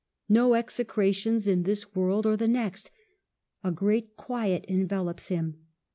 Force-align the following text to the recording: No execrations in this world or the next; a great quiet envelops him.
No 0.27 0.55
execrations 0.55 1.45
in 1.45 1.61
this 1.61 1.93
world 1.93 2.25
or 2.25 2.35
the 2.35 2.47
next; 2.47 2.89
a 3.63 3.69
great 3.71 4.17
quiet 4.17 4.65
envelops 4.65 5.27
him. 5.27 5.67